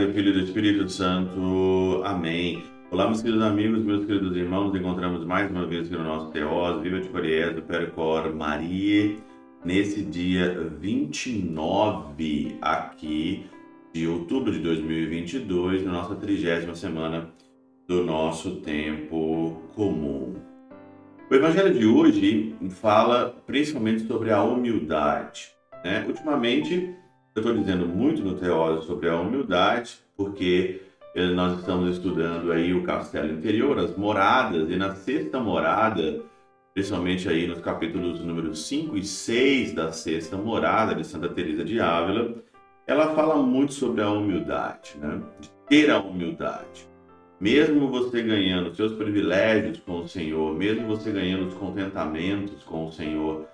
[0.00, 2.00] Do Filho e do Espírito Santo.
[2.06, 2.62] Amém.
[2.90, 4.68] Olá, meus queridos amigos, meus queridos irmãos.
[4.68, 9.14] Nos encontramos mais uma vez aqui no nosso Teós, Viva de Coriés, do Percor Maria,
[9.62, 13.44] nesse dia 29 aqui
[13.92, 17.28] de outubro de 2022, na nossa trigésima semana
[17.86, 20.34] do nosso tempo comum.
[21.30, 25.50] O evangelho de hoje fala principalmente sobre a humildade.
[25.84, 26.02] Né?
[26.08, 26.96] Ultimamente,
[27.40, 30.82] eu estou dizendo muito no Teólogo sobre a humildade, porque
[31.34, 36.20] nós estamos estudando aí o castelo interior, as moradas, e na sexta morada,
[36.74, 41.80] principalmente aí nos capítulos números 5 e 6 da sexta morada de Santa Teresa de
[41.80, 42.34] Ávila,
[42.86, 45.20] ela fala muito sobre a humildade, né?
[45.40, 46.88] De ter a humildade.
[47.40, 52.92] Mesmo você ganhando seus privilégios com o Senhor, mesmo você ganhando os contentamentos com o
[52.92, 53.46] Senhor,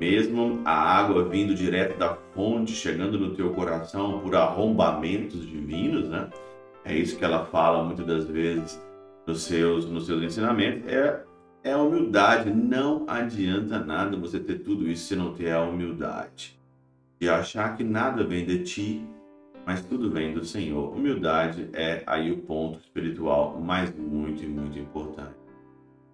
[0.00, 6.30] mesmo a água vindo direto da fonte, chegando no teu coração por arrombamentos divinos, né?
[6.82, 8.80] É isso que ela fala muitas das vezes
[9.26, 10.90] nos seus, nos seus ensinamentos.
[10.90, 11.22] É,
[11.62, 12.50] é a humildade.
[12.50, 16.58] Não adianta nada você ter tudo isso se não ter a humildade.
[17.20, 19.06] E achar que nada vem de ti,
[19.66, 20.96] mas tudo vem do Senhor.
[20.96, 25.39] Humildade é aí o ponto espiritual mais muito e muito importante.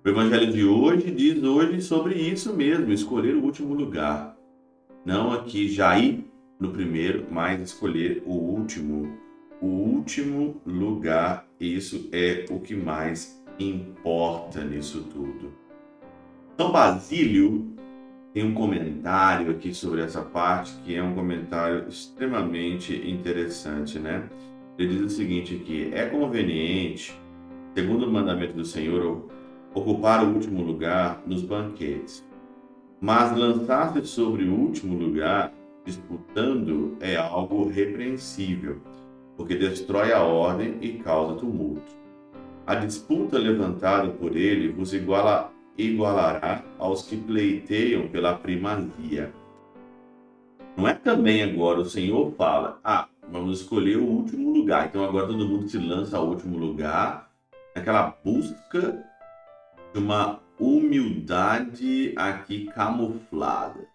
[0.07, 4.37] O evangelho de hoje diz hoje sobre isso mesmo, escolher o último lugar.
[5.05, 6.25] Não aqui já ir
[6.61, 9.19] no primeiro, mas escolher o último.
[9.61, 15.53] O último lugar, isso é o que mais importa nisso tudo.
[16.57, 17.67] São Basílio
[18.33, 24.23] tem um comentário aqui sobre essa parte que é um comentário extremamente interessante, né?
[24.79, 27.13] Ele diz o seguinte aqui: é conveniente,
[27.75, 29.35] segundo o mandamento do Senhor,
[29.77, 32.27] ocupar o último lugar nos banquetes.
[32.99, 35.53] Mas lançar-se sobre o último lugar,
[35.85, 38.81] disputando, é algo repreensível,
[39.37, 41.95] porque destrói a ordem e causa tumulto.
[42.67, 49.31] A disputa levantada por ele vos iguala, igualará aos que pleiteiam pela primazia.
[50.75, 54.87] Não é também agora o Senhor fala, ah, vamos escolher o último lugar.
[54.87, 57.31] Então agora todo mundo se lança ao último lugar,
[57.75, 59.05] naquela busca
[59.97, 63.89] de uma humildade aqui camuflada.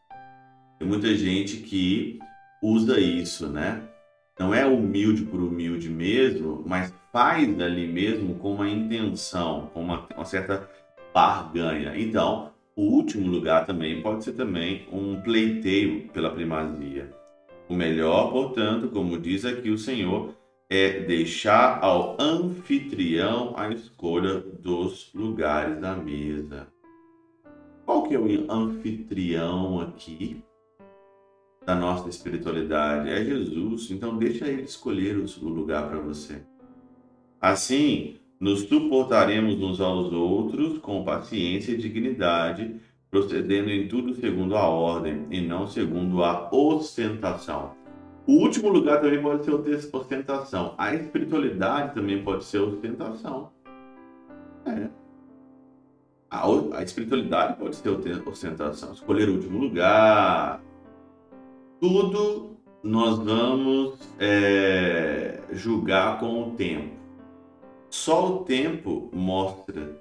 [0.80, 2.18] Tem muita gente que
[2.60, 3.84] usa isso, né?
[4.40, 10.08] Não é humilde por humilde mesmo, mas faz ali mesmo com uma intenção, com uma,
[10.16, 10.68] uma certa
[11.14, 11.96] barganha.
[11.96, 17.12] Então, o último lugar também pode ser também um pleiteio pela primazia.
[17.70, 20.36] O melhor, portanto, como diz aqui o Senhor,
[20.74, 26.66] é deixar ao anfitrião a escolha dos lugares da mesa.
[27.86, 30.42] Qual que é o anfitrião aqui
[31.66, 33.10] da nossa espiritualidade?
[33.10, 33.92] É Jesus.
[33.92, 36.42] Então deixa ele escolher o lugar para você.
[37.42, 42.80] Assim, nos suportaremos uns aos outros com paciência e dignidade,
[43.10, 47.81] procedendo em tudo segundo a ordem e não segundo a ostentação
[48.28, 49.54] o último lugar também pode ser
[49.94, 50.76] ostentação.
[50.78, 53.52] A espiritualidade também pode ser ostentação.
[54.66, 54.90] É.
[56.30, 56.46] A,
[56.78, 57.90] a espiritualidade pode ser
[58.26, 58.94] ostentação.
[58.94, 60.62] Escolher o último lugar.
[61.80, 66.96] Tudo nós vamos é, julgar com o tempo.
[67.90, 70.00] Só o tempo mostra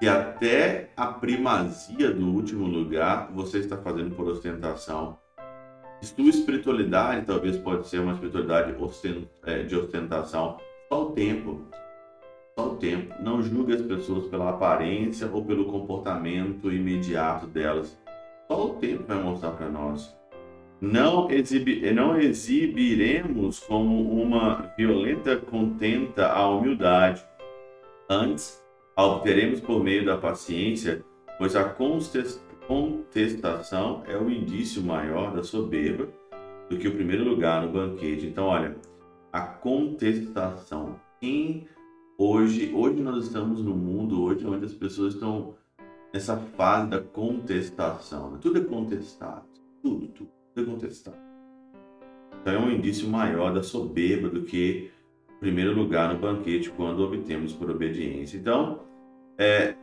[0.00, 5.18] que até a primazia do último lugar você está fazendo por ostentação
[6.00, 8.74] sua espiritualidade talvez pode ser uma espiritualidade
[9.44, 10.58] é, de ostentação.
[10.88, 11.62] Só o tempo.
[12.56, 13.14] Só o tempo.
[13.20, 17.98] Não julgue as pessoas pela aparência ou pelo comportamento imediato delas.
[18.46, 20.16] Só o tempo vai mostrar para nós.
[20.80, 27.26] Não, exibi, não exibiremos como uma violenta contenta a humildade.
[28.08, 28.64] Antes,
[28.96, 31.04] obteremos por meio da paciência,
[31.36, 31.64] pois a
[32.68, 36.06] contestação é o indício maior da soberba
[36.68, 38.26] do que o primeiro lugar no banquete.
[38.26, 38.76] Então, olha,
[39.32, 41.00] a contestação.
[41.18, 41.66] Quem
[42.18, 45.54] hoje, hoje nós estamos no mundo hoje onde as pessoas estão
[46.12, 48.32] nessa fase da contestação.
[48.32, 48.38] Né?
[48.40, 49.46] Tudo é contestado,
[49.82, 51.16] tudo, tudo, tudo é contestado.
[52.42, 54.90] Então é um indício maior da soberba do que
[55.36, 58.36] o primeiro lugar no banquete quando obtemos por obediência.
[58.36, 58.80] Então,
[59.38, 59.74] é,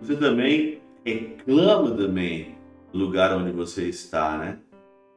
[0.00, 2.56] você também reclama também
[2.92, 4.58] do lugar onde você está, né?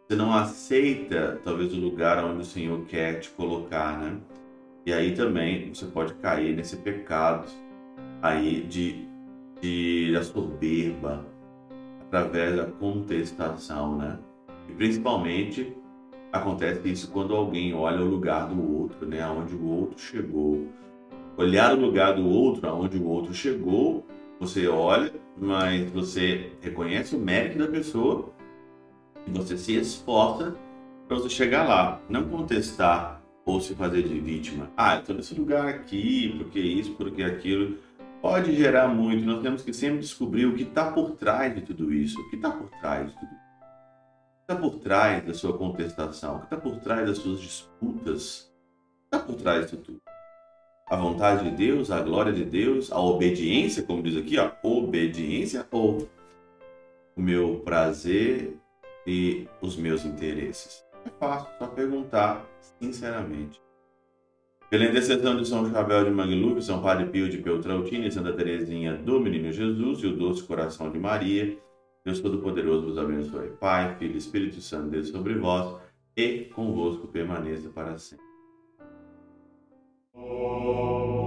[0.08, 4.18] Você não aceita talvez o lugar onde o Senhor quer te colocar, né?
[4.86, 7.48] E aí também você pode cair nesse pecado
[8.22, 9.06] aí de,
[9.62, 11.26] de da soberba
[12.08, 14.18] através da contestação, né?
[14.68, 15.76] E principalmente
[16.32, 19.22] Acontece isso quando alguém olha o lugar do outro, né?
[19.22, 20.68] Aonde o outro chegou.
[21.36, 24.06] Olhar o lugar do outro, aonde o outro chegou,
[24.40, 28.34] você olha, mas você reconhece o mérito da pessoa
[29.26, 30.56] e você se esforça
[31.08, 32.02] para você chegar lá.
[32.10, 34.70] Não contestar ou se fazer de vítima.
[34.78, 37.78] Ah, estou nesse lugar aqui, porque isso, porque aquilo.
[38.22, 39.26] Pode gerar muito.
[39.26, 42.20] Nós temos que sempre descobrir o que está por trás de tudo isso.
[42.20, 43.50] O que está por trás de tudo isso
[44.50, 46.38] está por trás da sua contestação?
[46.38, 48.42] O que está por trás das suas disputas?
[48.42, 50.02] O que está por trás de tudo?
[50.90, 55.68] A vontade de Deus, a glória de Deus, a obediência, como diz aqui, ó, obediência
[55.72, 56.10] ou
[57.16, 58.58] o meu prazer
[59.06, 60.84] e os meus interesses?
[61.06, 62.44] É fácil, só perguntar
[62.82, 63.62] sinceramente.
[64.68, 68.96] Pela intercessão de São Chabel de Mangluf, São Padre Pio de Peltrautina e Santa Teresinha
[68.96, 71.56] do Menino Jesus e o Doce Coração de Maria,
[72.04, 73.50] Deus Todo-Poderoso vos abençoe.
[73.60, 75.80] Pai, Filho e Espírito Santo, Deus sobre vós
[76.18, 78.29] e convosco permaneça para sempre.
[80.28, 81.19] Oh.